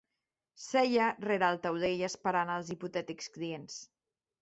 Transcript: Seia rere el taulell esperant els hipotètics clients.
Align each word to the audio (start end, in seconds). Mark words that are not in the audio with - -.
Seia 0.67 1.09
rere 1.27 1.51
el 1.55 1.61
taulell 1.67 2.03
esperant 2.09 2.57
els 2.57 2.75
hipotètics 2.79 3.33
clients. 3.39 3.81